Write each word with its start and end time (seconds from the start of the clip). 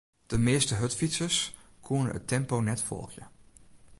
De 0.29 0.37
measte 0.45 0.75
hurdfytsers 0.79 1.37
koene 1.85 2.13
it 2.17 2.27
tempo 2.33 2.55
net 2.69 2.81
folgje. 2.89 3.25